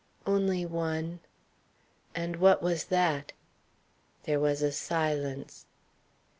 [0.25, 1.19] "Only one."
[2.15, 3.33] "And what was that?"
[4.23, 5.67] There was a silence.